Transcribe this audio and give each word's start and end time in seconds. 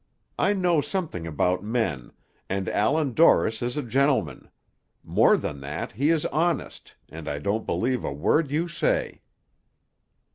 I 0.39 0.53
know 0.53 0.81
something 0.81 1.27
about 1.27 1.63
men, 1.63 2.11
and 2.49 2.67
Allan 2.67 3.13
Dorris 3.13 3.61
is 3.61 3.77
a 3.77 3.83
gentleman; 3.83 4.49
more 5.03 5.37
than 5.37 5.59
that, 5.59 5.91
he 5.91 6.09
is 6.09 6.25
honest, 6.25 6.95
and 7.09 7.29
I 7.29 7.37
don't 7.37 7.67
believe 7.67 8.03
a 8.03 8.11
word 8.11 8.49
you 8.49 8.67
say." 8.67 9.21